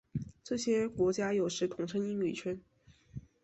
[0.43, 2.59] 这些国家有时统称英语圈。